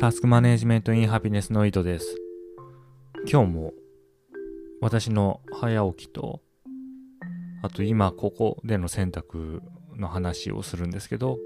[0.00, 2.16] タスクマネジメントインハピネスの井戸です。
[3.28, 3.72] 今日も
[4.80, 6.40] 私の早起きと、
[7.64, 9.60] あと今ここでの選択
[9.96, 11.38] の話をするんですけど、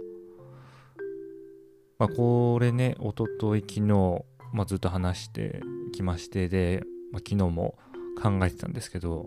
[1.99, 5.63] まあ、これね、おととい、昨日、まあ、ずっと話して
[5.95, 7.79] きましてで、まあ、昨日も
[8.23, 9.25] 考えてたんですけど、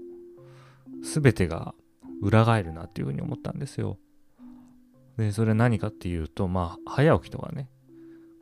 [1.03, 1.73] すべてが
[2.21, 3.97] 裏返るなっていうふうに思ったんですよ。
[5.17, 7.69] で、それ何かっていうと、まあ、早起きとかね、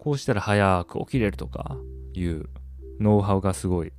[0.03, 1.77] こうしたら早く起きれるとか
[2.13, 2.49] いう
[2.99, 3.93] ノウハウがすごい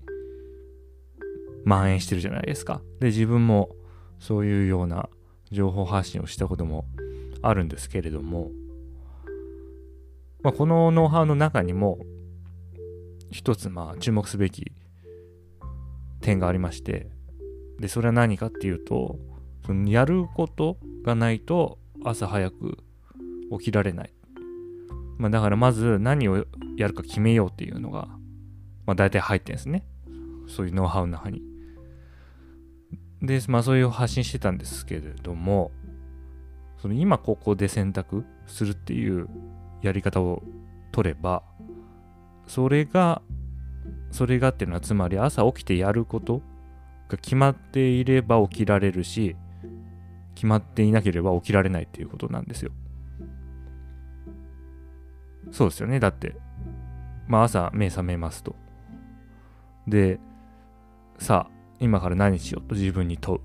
[1.64, 2.82] 蔓延してるじゃないですか。
[3.00, 3.70] で、自分も
[4.18, 5.08] そういうような
[5.50, 6.84] 情報発信をしたことも
[7.40, 8.50] あるんですけれども、
[10.42, 11.98] まあ、このノウハウの中にも
[13.30, 14.72] 一つまあ注目すべき
[16.20, 17.08] 点がありまして
[17.80, 19.18] でそれは何かっていうと
[19.64, 22.77] そのやることがないと朝早く
[23.58, 24.12] 起きられない
[25.19, 26.45] まあ、だからまず何を
[26.77, 28.09] やるか決めようっていうのが、
[28.87, 29.84] まあ、大体入ってるんですね。
[30.47, 31.43] そういうノウハウの中に。
[33.23, 35.70] で、まあそういう発信してたんですけれども、
[36.79, 39.29] その今ここで選択するっていう
[39.83, 40.42] やり方を
[40.92, 41.42] 取れば、
[42.47, 43.23] それが、
[44.11, 46.42] それがっていうのはつまり朝起きてやること
[47.09, 49.37] が決まっていれば起きられるし、
[50.35, 52.73] 決まっていなければ起きられないっていうことなんですよ。
[55.55, 56.00] そうですよね。
[56.00, 56.34] だって、
[57.28, 58.56] まあ朝目覚めますと。
[59.86, 60.19] で、
[61.19, 63.41] さあ、今から何しようと自分に問う。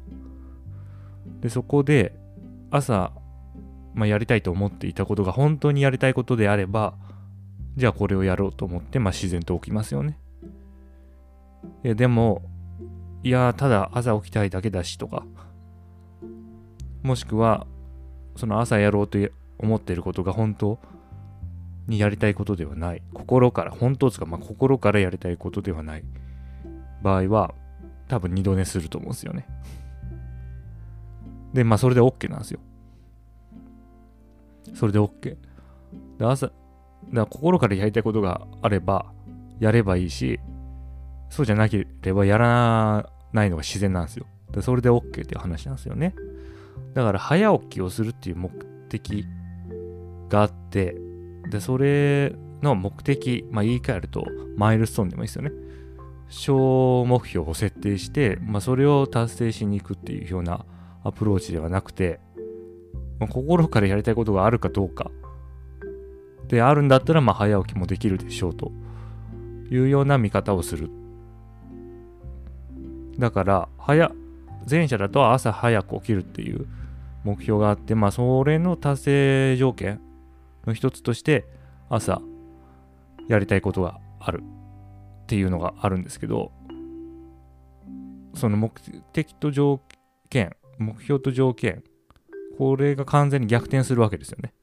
[1.42, 2.20] で、そこで
[2.72, 3.12] 朝、
[3.94, 6.96] まあ、やりたいと思っていたことが本当にやりたいことであれば、
[7.76, 10.18] じゃあこれをやろうと思って、まあ自然と起きますよね。
[11.84, 12.42] いや、でも、
[13.22, 15.28] いや、ただ朝起きたいだけだしとか、
[17.04, 17.68] もしくは、
[18.36, 19.20] その朝やろうと
[19.60, 20.80] 思っていることが本当
[21.90, 23.02] にやりたいことではない。
[23.14, 26.04] 心から、本当ですか、まあ、心からやりたいことではない
[27.02, 27.54] 場合は、
[28.08, 29.46] 多分二度寝すると思うんですよね。
[31.54, 32.60] で、まあ、それで OK なんですよ。
[34.74, 35.38] それで OK。
[36.18, 36.56] で、朝、だか
[37.12, 39.12] ら心からやりたいことがあれば、
[39.60, 40.40] やればいいし、
[41.30, 44.26] そうじゃなければやらないのが自然なんですよ。
[44.52, 46.16] でそれで OK っていう話なんですよね。
[46.94, 48.50] だから早起きをするっていう目
[48.90, 49.26] 的
[50.30, 50.96] があって、
[51.50, 55.52] で、それの目的、まあ、言い換えると、マイルストーンでもいいですよね。
[56.30, 60.66] 小目標を設定して、まあ、それを達成しに行くっていうような
[61.04, 62.20] アプローチではなくて、
[63.20, 65.10] まあ、心からやりたいことがあるかどうか。
[66.48, 68.72] で、あるんだったら、まあ、早起きもできるでしょうと
[69.72, 70.90] いうような見方をする。
[73.18, 74.12] だから、早、
[74.70, 76.68] 前者だと朝早く起きるっていう
[77.24, 80.00] 目標があって、まあ、それの達成条件
[80.66, 81.46] の一つとして
[81.90, 82.22] 朝
[83.28, 84.44] やりたいことがある。
[84.44, 86.52] っていうのがあるんですけど
[88.34, 88.74] その目
[89.14, 89.80] 的と条
[90.28, 91.84] 件目標と条件
[92.58, 94.54] これが完全に逆転するわけですよね。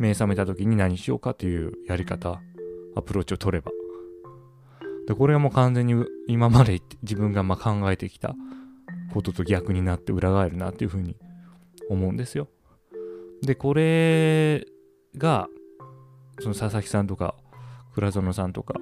[0.00, 2.40] 目覚めた時に何しようかというやり方
[2.96, 3.70] アプローチを取れば。
[5.06, 8.34] でこれはもう完全に今まで自分がま考えてきた
[9.14, 11.16] ことと逆になって裏返るなっていうふうに
[11.88, 12.48] 思うんですよ。
[13.42, 14.66] でこれ
[15.16, 15.48] が、
[16.40, 17.34] その佐々木さんとか、
[17.94, 18.74] 倉園さんとか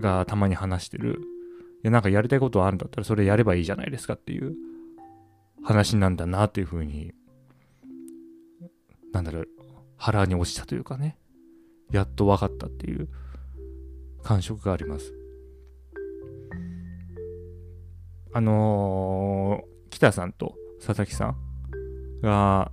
[0.00, 1.20] がたまに話してる、
[1.82, 4.54] いや、なんかやりたいことあるんだったらそれやればいいじゃないですかっていう
[5.62, 7.12] 話なんだなっていうふうに、
[9.12, 9.48] なんだろう、
[9.96, 11.18] 腹に落ちたというかね、
[11.90, 13.08] やっと分かったっていう
[14.22, 15.14] 感触があります。
[18.32, 21.36] あのー、北さんと佐々木さん
[22.20, 22.72] が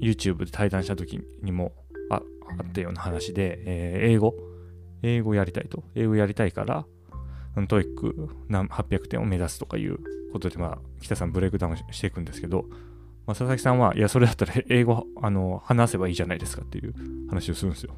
[0.00, 1.72] YouTube で対談した時にも
[2.10, 4.34] ああったような話で、えー、英語、
[5.02, 5.84] 英語やりたいと。
[5.94, 6.86] 英語やりたいから、
[7.68, 9.98] TOEIC800点を目指すとかいう
[10.32, 12.64] ことで、まあ、北さんブレイクダウンしていくんですけど、
[13.26, 16.94] まあ、佐々木さんは、いや、それだったら英語、あの、話せばいいじゃないですかっていう
[17.28, 17.94] 話をするんですよ。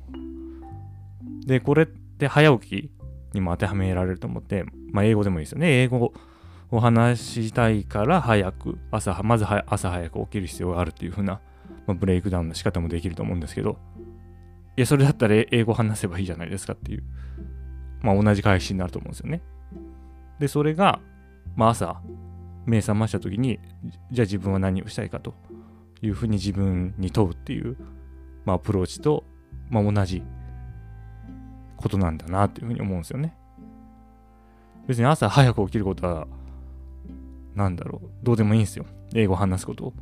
[1.47, 2.91] で、これって早起き
[3.35, 5.83] にも当てはめられると思って、まあ、英語でもいいですよね。
[5.83, 6.13] 英語
[6.71, 11.41] を話したいから早く、朝、まず朝早く起きる必要があるっていう風な
[11.87, 13.79] まあ、ブレイクダウンの仕方もできると思うんですけど、
[14.77, 17.05] いや、それだったら英語話せばいいじゃないですかっていう、
[18.01, 19.43] まあ、同じ返しになると思うんですよね。
[20.39, 21.01] で、それが、
[21.57, 22.01] まあ、朝、
[22.65, 23.61] 目覚ました時に、
[24.11, 25.35] じゃあ自分は何をしたいかと
[26.01, 27.77] いうふうに自分に問うっていう、
[28.45, 29.25] まあ、アプローチと、
[29.69, 30.23] まあ、同じ
[31.77, 33.37] ことなんだなっていうふうに思うんですよね。
[34.87, 36.27] 別に朝早く起きることは、
[37.55, 38.87] なんだろう、どうでもいいんですよ。
[39.15, 39.93] 英語を話すこと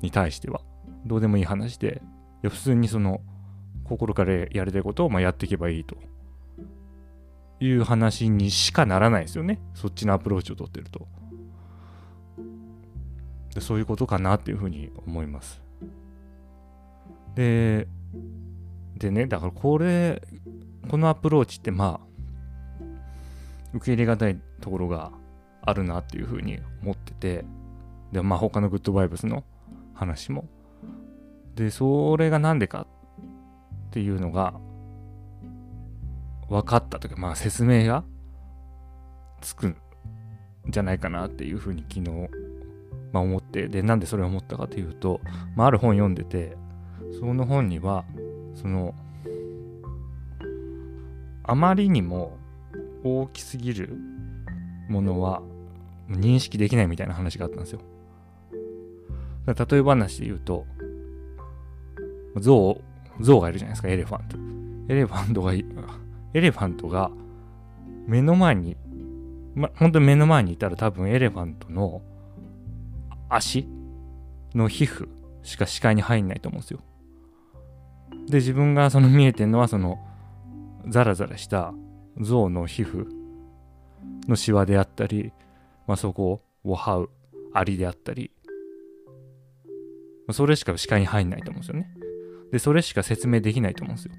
[0.00, 0.60] に対しては。
[1.06, 2.02] どうでもいい話で、
[2.42, 3.20] いや普通にその
[3.84, 5.96] 心からやりたいことをまあやっていけばいいと。
[7.62, 9.60] いう話にしかならないですよね。
[9.74, 11.06] そっちのアプローチを取ってると。
[13.54, 15.62] でそういうことかなっていうふうに思います。
[17.34, 17.86] で
[18.96, 20.22] でねだからこれ
[20.88, 22.84] このアプローチってまあ
[23.74, 25.12] 受け入れがたいところが
[25.60, 27.44] あるなっていうふうに思ってて。
[28.12, 29.44] でまあ他のグッドバイブスの
[29.94, 30.48] 話も
[31.54, 32.86] でそれが何でか
[33.88, 34.54] っていうのが
[36.48, 38.04] 分かったというかまあ説明が
[39.40, 39.76] つくん
[40.68, 42.10] じゃないかなっていうふうに昨日、
[43.12, 45.20] まあ、思ってでなんでそれを思ったかというと、
[45.56, 46.56] まあ、ある本読んでて
[47.18, 48.04] その本には
[48.54, 48.94] その
[51.44, 52.36] あまりにも
[53.02, 53.96] 大きすぎる
[54.88, 55.42] ものは
[56.08, 57.80] 認識できないみたいな話があったんですよ。
[59.46, 60.66] 例え話で言うと、
[62.38, 62.80] 象、
[63.20, 64.28] 象がいるじゃないですか、エレファン
[64.86, 64.92] ト。
[64.92, 65.52] エレファントが、
[66.34, 67.10] エレファントが
[68.06, 68.76] 目の前に、
[69.54, 72.02] ま、本当に目の前にいたら多分エレファントの
[73.28, 73.68] 足
[74.54, 75.08] の皮膚
[75.42, 76.80] しか視界に入んないと思うんですよ。
[78.28, 79.98] で、自分がその見えてるのはその
[80.88, 81.74] ザラザラした
[82.20, 83.06] 象の皮膚
[84.28, 85.32] のシワであったり、
[85.86, 87.10] まあ、そこを這う
[87.52, 88.30] アリであったり、
[90.26, 91.99] まあ、それしか視界に入んないと思うんですよね。
[92.52, 94.12] で、それしか説明できないと思うんですよ。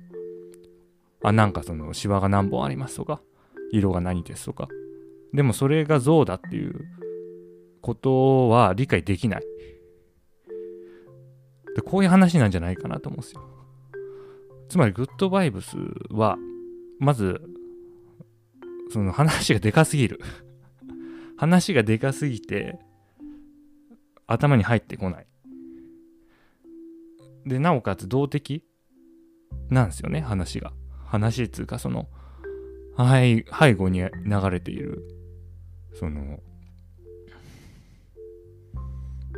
[1.24, 3.22] あ、なんかそのシワが何本ありますとか、
[3.72, 4.68] 色が何ですとか。
[5.34, 6.86] でもそれが象だっていう
[7.82, 9.44] ことは理解できない。
[11.76, 13.42] で、こういう話なんじゃないかなと思うんですよ。
[14.70, 15.78] つまりグッドバイブス
[16.10, 16.38] は、
[17.00, 17.42] まず、
[18.90, 20.20] その話がでかすぎる
[21.38, 22.80] 話がでかすぎて、
[24.28, 25.28] 頭に入ってこない。
[27.46, 28.64] で、なおかつ動的
[29.70, 30.74] なんですよね、話が。
[31.06, 32.10] 話っつうか、その、
[32.96, 34.10] はい、背後に流
[34.50, 35.04] れている、
[35.94, 36.40] その、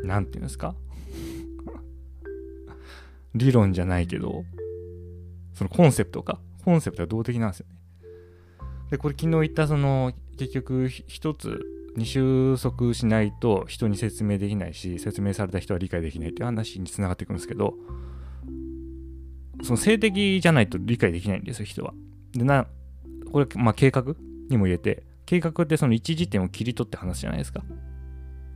[0.04, 0.76] なんていうんですか？
[3.36, 4.44] 理論じゃないけど、
[5.54, 6.40] そのコンセプトか？
[6.64, 7.76] コンセプトは動的なんですよね。
[8.92, 11.62] で、これ昨日言ったその、結局一つ
[11.96, 17.76] に収束しないと人に説明できないし、説明された人は理解できないっていう話につながっていくんですけど、
[19.64, 21.94] その性的じゃないと理解できないんですよ、人は。
[22.34, 22.68] で、な、
[23.32, 24.16] これ、まあ計画
[24.50, 27.64] にも言えて、計画ってその一時点を切り取って話じゃないですか。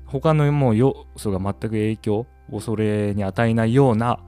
[0.06, 4.20] 他のもう要素が全く影響をそれに与えないような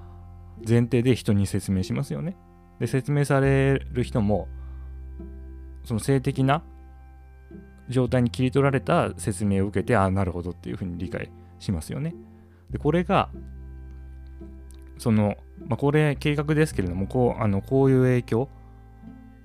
[0.68, 2.38] 前提で人に説明しますよね。
[2.80, 4.48] で、説明される人も、
[5.84, 6.64] その性的な
[7.90, 12.16] 状態に切り取られた説明を受けて、ああ、なるほどっていうふうに理解しますよね。
[12.70, 13.30] で、これが、
[14.98, 15.38] その、
[15.68, 18.50] まあ、これ計画ですけれども、こう、あの、こういう影響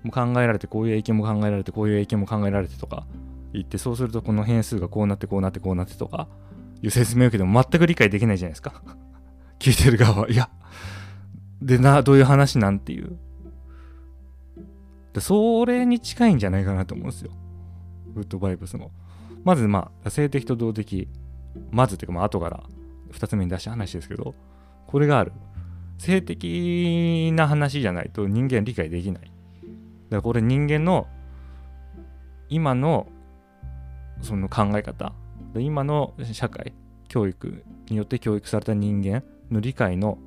[0.02, 3.06] も考えられて、こういう影響も考えられて、こういう影響も考えられてとか
[3.52, 6.28] 言って、そうするとこの変数がこうなって、こうなって、こうなってとか
[6.82, 8.82] いう説明を受けても全く理解できないじゃないですか。
[9.58, 10.28] 聞いてる側は。
[10.28, 10.50] いや、
[11.62, 13.16] でな、どういう話なんていう。
[15.20, 17.30] それに近いんじゃないかなと思うんですよ。
[18.14, 18.90] グッドバイブスも。
[19.44, 21.08] まず、まあ、性的と動的。
[21.70, 22.64] まずっていうか、まあ、後から
[23.12, 24.34] 2つ目に出した話ですけど、
[24.86, 25.32] これがある。
[25.98, 29.22] 性的な話じゃないと人間理解できない。
[29.22, 29.32] だか
[30.16, 31.06] らこれ人間の
[32.48, 33.06] 今の
[34.20, 35.12] その考え方、
[35.56, 36.72] 今の社会、
[37.08, 40.18] 教育によって教育された人間の理解の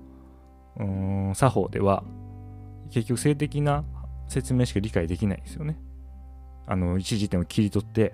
[0.80, 0.84] う
[1.32, 2.04] ん作法では
[2.92, 3.84] 結局性的な
[4.28, 5.78] 説明しか理解できないですよね。
[6.68, 8.14] あの一時点を切り取って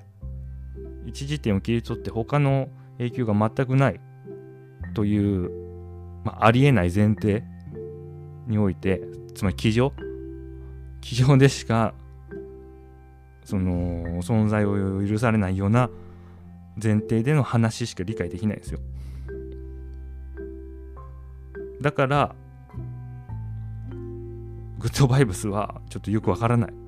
[1.06, 4.00] 一時点を切り取って他の影響が全くない
[4.94, 5.50] という、
[6.24, 7.44] まあ、ありえない前提
[8.48, 9.02] において
[9.34, 9.92] つまり机上
[11.02, 11.94] 机上でしか
[13.44, 15.90] その存在を許されないような
[16.82, 18.80] 前提での話しか理解できないんですよ。
[21.82, 22.36] だから
[24.80, 26.83] グッドバイブスはちょっとよくわからない。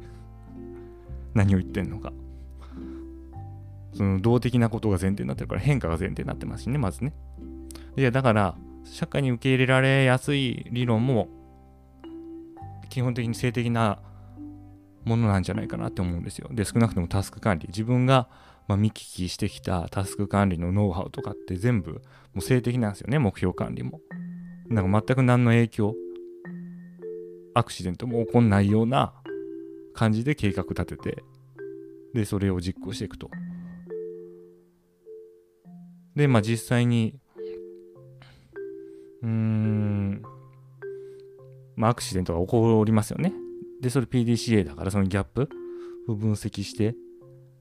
[1.36, 2.12] 何を言ってんのか。
[3.94, 7.14] その動的なことが前提になってるから変化が前提になってますしね、まずね。
[7.96, 11.30] いや、だから、社会に受け入れられやすい理論も、
[12.90, 14.00] 基本的に性的な
[15.06, 16.50] ものなんじゃないかなって思うんですよ。
[16.52, 17.68] で、少なくともタスク管理。
[17.68, 18.28] 自分が、
[18.68, 22.00] まあ、見聞きしてきたタスク管理のノウハウとかって全部、も
[22.38, 24.02] う性的なんですよね、目標管理も。
[24.68, 25.96] なんか全く何の影響
[27.54, 29.14] アクシデントも起こんないような
[29.96, 31.24] 感じで計画立てて、
[32.14, 33.30] で、それを実行していくと。
[36.16, 37.20] で、まあ実際に、
[39.22, 40.22] うーん、
[41.76, 43.34] まあ、アクシデントが起こりますよね。
[43.82, 45.50] で、それ PDCA だからそのギャップ
[46.08, 46.96] を分析して、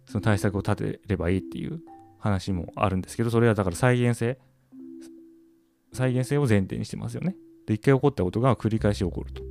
[0.07, 1.81] その対策を立てればいいっていう
[2.19, 4.39] 話もあるんですけど、それはだから再現性、
[5.93, 7.37] 再現性を前提にしてますよね。
[7.67, 9.43] で、一回起こったことが繰り返し起こると。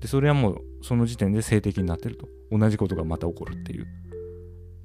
[0.00, 2.28] で、それはもうその時点で性的になってると。
[2.50, 3.86] 同じことがまた起こるっていう。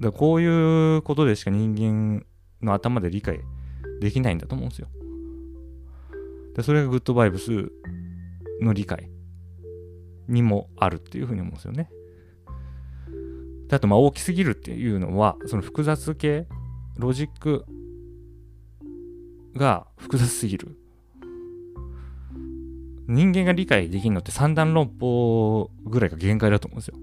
[0.00, 2.24] だこういうことでしか人間
[2.62, 3.40] の頭で理解
[4.00, 4.88] できないんだと思うんですよ。
[6.54, 7.72] でそれがグッドバイブス
[8.60, 9.10] の理解
[10.28, 11.90] にもあるっていうふうに思うんですよね。
[13.68, 16.46] であとまあ大きすぎるっていうのはその複雑系
[16.98, 17.64] ロジック
[19.54, 20.78] が複雑すぎる
[23.08, 26.96] 人間が理解できるのって三段論法ぐらいが限界だと思うんですよ。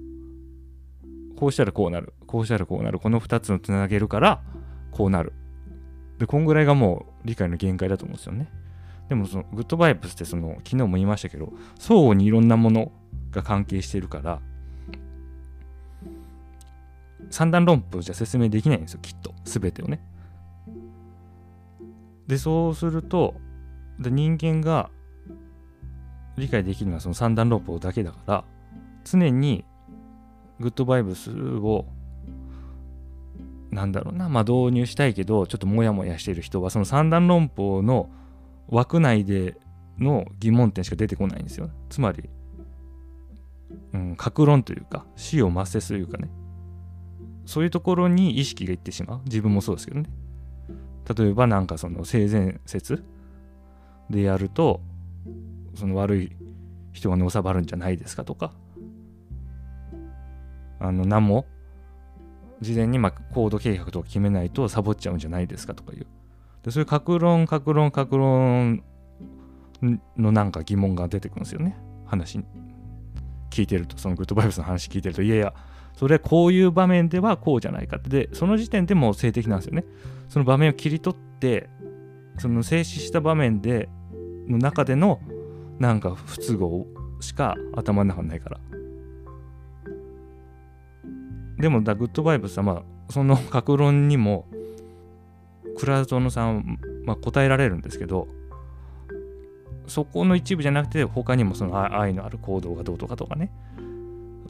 [1.38, 2.14] こうしたらこうなる。
[2.28, 3.00] こうしたらこうなる。
[3.00, 4.42] この2つをつなげるから
[4.92, 5.34] こうなる。
[6.20, 8.50] で、こんぐらいがもう理解の限界だと思うんですよね。
[9.10, 12.92] でもそのグッドバイブスってその昨日も言いましたけど相互にいろんなもの
[13.32, 14.42] が関係してるから
[17.30, 20.02] 三段論法じゃ説明できないんですよきっと全てをね。
[22.28, 23.36] でそうすると
[24.00, 24.90] で人間が
[26.38, 28.44] 理解できるのはその三段論法だけだから
[29.04, 29.66] 常に
[30.60, 31.86] グッドバイブスを
[33.72, 38.10] なんだろうなまあ導入したいけどちょっとモヤモヤしてる人はその三段論法の
[38.70, 39.58] 枠内で
[40.00, 41.70] の疑問点しか出てこないんですよ。
[41.90, 42.30] つまり、
[43.94, 46.30] うん、格論というか死を抹殺というかね。
[47.46, 49.22] そういうところに意識がいってしまう。
[49.26, 50.10] 自分もそうですけどね。
[51.16, 53.04] 例えばなんかその性善説
[54.10, 54.82] でやると
[55.76, 56.36] その悪い
[56.92, 58.54] 人がのさばるんじゃないですかとか。
[60.80, 61.46] あの何も
[62.60, 66.08] 事前にまあ行動計画とか決めないとサボっちゃうんじゃないですかとかいう。
[66.64, 68.84] でそういう格論格論格論
[70.18, 71.78] のなんか疑問が出てくるんですよね。
[72.06, 72.44] 話
[73.50, 75.54] 聞いてるとそのグッドバイブスの話聞いてるといやいや
[75.94, 78.10] それはこういう場面ではこうじゃないかって。
[78.10, 79.86] でその時点でもう性的なんですよね。
[80.28, 81.70] その場面を切り取って
[82.40, 83.90] その静止した場面で
[84.48, 85.20] の中での
[85.80, 86.88] なんか不都合
[87.20, 88.60] しか頭の中ないから。
[91.58, 94.46] でもだグッドバイブスはまあその格論にも
[95.78, 98.28] クラウドのさん、まあ、答えられるんですけど
[99.88, 103.52] そこの一部じゃなくて他にもその愛のある行動がどうとかとかね。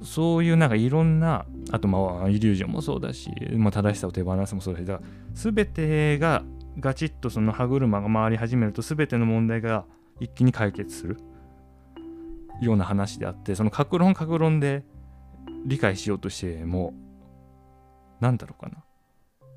[0.04, 6.44] そういうなんかいろんなあとまあイリュージョンもそうだし、まあ、正しさを手放すもそうだしだから全てが
[6.80, 9.86] ガチッとその歯車が回り始めると全ての問題が
[10.20, 11.18] 一気に解決する
[12.62, 14.84] ような話であってその格論格論で
[15.66, 16.94] 理解しようとしても
[18.20, 18.84] なんだろうかな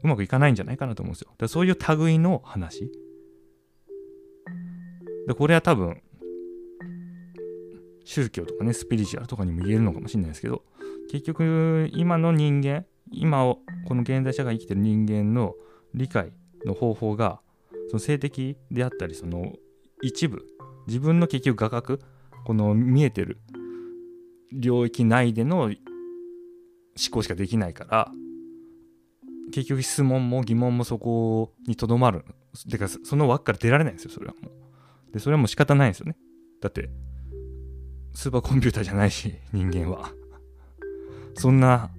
[0.02, 1.30] うまくいかないんじゃないかなと思うんですよ。
[1.38, 2.90] だそういう類の話。
[5.26, 6.00] でこれは多分
[8.04, 10.62] 宗教とかねスピリチュアルとかにも言えるのかもしれないですけど
[11.10, 13.58] 結局今の人間今を
[13.88, 15.54] この現代社会生きてる人間の
[15.94, 16.32] 理解
[16.64, 17.40] の方法が
[17.88, 19.54] その性的であったりその
[20.06, 20.46] 一部
[20.86, 21.98] 自分の結局画角
[22.44, 23.40] この見えてる
[24.52, 25.74] 領域内での思
[27.10, 28.10] 考しかできないから
[29.52, 32.24] 結局質問も疑問もそこにとどまる。
[32.70, 35.12] てか、その枠から出られないんですよ、それはもう。
[35.12, 36.16] で、それはもう仕方ないんですよね。
[36.60, 36.90] だって、
[38.12, 40.10] スーパーコンピューターじゃないし、人間は。
[41.34, 41.90] そんな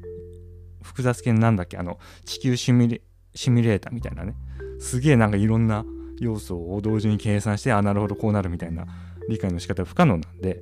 [0.82, 3.02] 複雑系なんだっけ、あの、地球シミュレ
[3.34, 4.36] シミュレーターみたいなね。
[4.80, 5.86] すげえなんかいろんな
[6.20, 8.86] 要素を同時に計算して、あ、なるほど、こうなるみたいな
[9.30, 10.62] 理解の仕方は不可能なんで、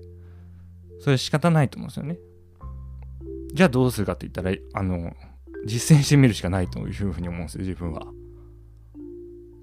[0.99, 2.17] それは仕方ないと思うんですよね。
[3.53, 5.13] じゃあどうするかって言ったら、あの、
[5.65, 8.05] 実践してみるしかないというふうに思うんですよ、自分は。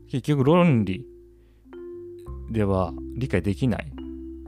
[0.09, 1.07] 結局論理
[2.51, 3.93] では理解できない。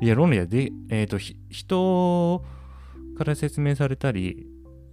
[0.00, 2.44] いや、論理はで、えっ、ー、と、人
[3.16, 4.46] から説明されたり、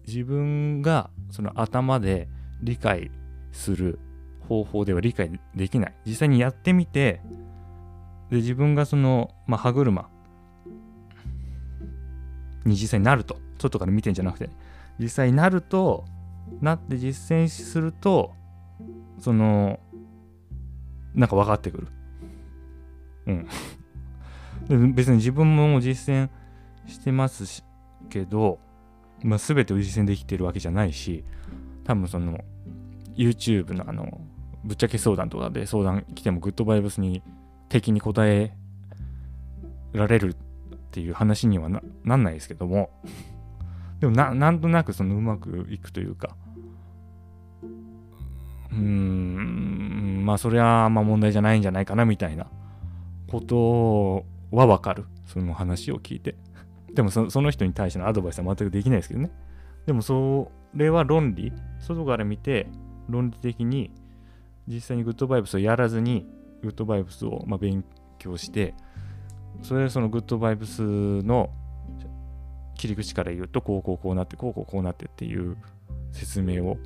[0.07, 2.27] 自分がその頭で
[2.61, 3.11] 理解
[3.51, 3.99] する
[4.47, 5.93] 方法では理解できない。
[6.05, 7.21] 実際にやってみて、
[8.29, 10.09] で、自分がその、まあ、歯車
[12.65, 13.37] に実際になると。
[13.59, 14.49] 外から見てんじゃなくて、
[14.99, 16.05] 実際になると、
[16.59, 18.33] なって実践すると
[19.19, 19.79] その
[21.13, 21.87] なんか分かってくる
[23.27, 23.47] うん
[24.67, 26.29] で別に自分も実践
[26.87, 27.63] してますし
[28.09, 28.59] けど、
[29.23, 31.23] まあ、全てを実践できてるわけじゃないし
[31.83, 32.39] 多分その
[33.15, 34.21] YouTube のあの
[34.63, 37.23] ぶっちゃけ相談とかで相談来てもグッドバイブスに
[37.69, 38.55] 敵に答え
[39.93, 40.35] られるっ
[40.91, 42.91] ていう話にはななんないですけども。
[43.99, 46.35] でもななんとなくそのうまくいくというか。
[48.71, 52.47] うーんまあそれはあんま問題じゃないんじゃないかなみたいな
[53.27, 54.25] こと
[54.55, 55.05] はわかる。
[55.25, 56.35] その話を聞いて。
[56.93, 59.31] でもその人に対してのアドバイスは全くできないですけどね。
[59.85, 62.67] でもそれは論理、外から見て
[63.07, 63.91] 論理的に
[64.67, 66.27] 実際にグッドバイブスをやらずに
[66.61, 67.83] グッドバイブスをま勉
[68.19, 68.73] 強して、
[69.61, 71.49] それでそのグッドバイブスの
[72.75, 75.57] 切り口から言うとこうこうこうなってこうこうこうなってっていう
[76.11, 76.77] 説明を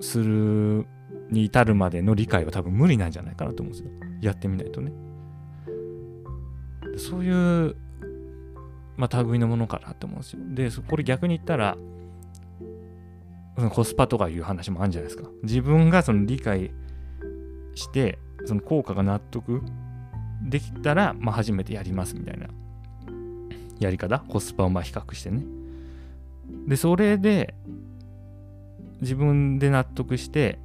[0.00, 0.86] する
[1.30, 3.90] に至るまでの理解は多分無理なんじゃないかなと思うんですよ。
[4.20, 4.92] やってみないとね。
[6.96, 7.76] そういう、
[8.96, 10.80] まあ、類のものかなと思うんですよ。
[10.82, 11.76] で、これ逆に言ったら、
[13.58, 15.28] そのコスパとかいう話もあるんじゃないですか。
[15.42, 16.70] 自分がその理解
[17.74, 19.62] して、その効果が納得
[20.42, 22.46] できたら、まあ、初めてやりますみたいな
[23.80, 25.42] やり方、コスパをまあ比較してね。
[26.68, 27.54] で、それで、
[29.00, 30.60] 自分で納得して、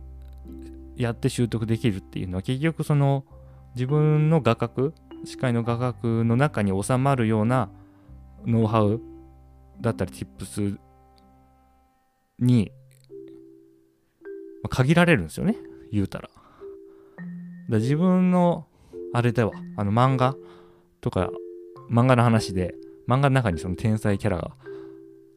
[0.96, 3.26] やって習得できるっていうのは結局その
[3.74, 4.94] 自分の画角？
[5.26, 7.72] 視界の画角の中に収まるような
[8.46, 9.02] ノウハウ
[9.82, 10.78] だったり tips
[12.38, 12.72] に
[14.64, 15.58] ま限られるんですよね
[15.92, 16.30] 言うたら。
[17.70, 18.68] だ自分の
[19.14, 20.36] あれではあの漫画
[21.02, 21.30] とか
[21.90, 22.76] 漫画の話で
[23.08, 24.52] 漫画の中にその天才キャラが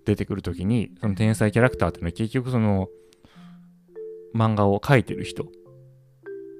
[0.04, 2.88] 出てくるときにその天才キャラクターっていうのは結局その
[4.34, 5.46] 漫画を描いてる人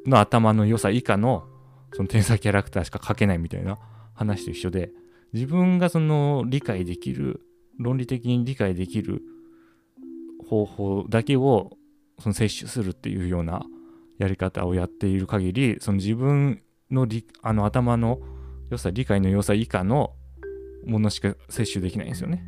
[0.06, 1.44] の頭の良さ以下の
[1.94, 3.78] その天才キャラクターしか描けないみたいな
[4.14, 4.90] 話と一緒で
[5.32, 7.40] 自分がその理解できる
[7.78, 9.22] 論理的に理解できる
[10.48, 11.76] 方法だけを
[12.18, 13.62] その摂取するっていうような
[14.18, 17.06] やり方をやっている限りその自分の
[17.42, 18.20] あの頭の
[18.70, 20.14] 良さ理解の良さ以下の
[20.84, 22.44] ものしか摂取できないんですよね。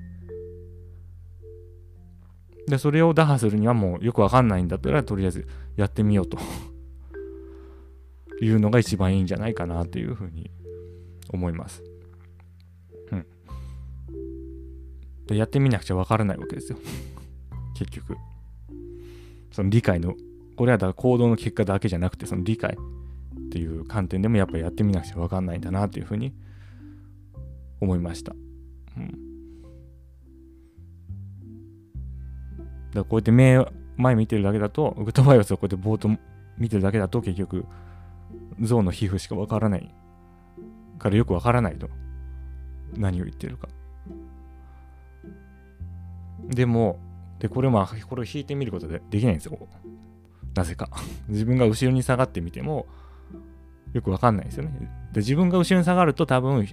[2.68, 5.46] で、それを打破するにはもうよくわかんないんだったら、とりあえず
[5.76, 6.38] やってみようと
[8.40, 10.50] いうのが一番いいんじゃないかなというふうに
[11.30, 11.82] 思います。
[13.10, 13.26] うん。
[15.26, 16.78] で、やってみなくちゃわからないわけですよ。
[17.74, 18.16] 結局。
[19.58, 20.14] その理解の、
[20.54, 26.32] これはだから行動の結果だけじゃなくて、その理解っていう観点でもやっぱりやってみなくちゃわかんないんだなというふうに
[27.80, 28.36] 思いました。
[28.96, 29.08] うん
[32.90, 33.66] だからこうやって目
[33.96, 36.08] 前見てるだけだと、グッドバイオスをこうやってボート
[36.56, 37.64] 見てるだけだと結局、
[38.60, 39.92] 象の皮膚しかわからない
[41.00, 41.90] からよくわからないと。
[42.96, 43.66] 何を言ってるか。
[46.46, 47.00] でも、
[47.38, 49.58] で、これまあ、これを引いてみることでできないんですよ。
[50.54, 50.90] なぜか。
[51.28, 52.86] 自分が後ろに下がってみても、
[53.92, 54.90] よくわかんないですよね。
[55.12, 56.66] で、自分が後ろに下がると多分、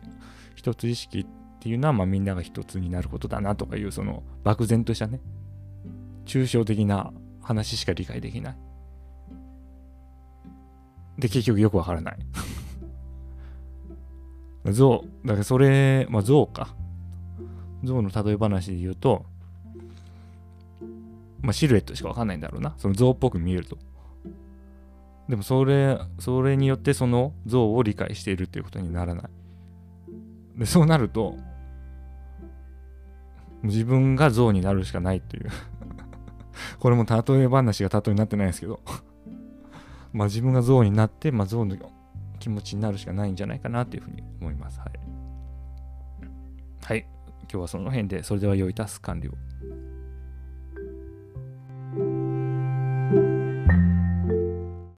[0.55, 1.25] 一つ意識っ
[1.59, 5.21] ていうのは、まあみんなが一つになることだなとかいう、その漠然としたね、
[6.25, 8.57] 抽象的な話しか理解できない。
[11.19, 12.17] で、結局よくわからない。
[14.73, 16.75] 象、だからそれ、まあ象か。
[17.83, 19.25] 象の例え話で言うと、
[21.41, 22.75] まあシルエットしかわかんないんだろうな。
[22.77, 23.77] その象っぽく見えると。
[25.29, 30.59] でもそれ、それによってその象を理解しているっていうことにならない。
[30.59, 31.35] で、そうなると、
[33.63, 35.49] 自分が象になるしかないっていう
[36.79, 38.79] これも例え話が例えになってないですけど
[40.13, 41.75] まあ自分が象になって、まあ象の
[42.39, 44.79] 気持ちになるしかないんじゃないかなっていうふうに思います。
[44.79, 44.89] はい。
[46.83, 47.07] はい。
[47.41, 49.31] 今日はその辺で、それでは良いタス完了。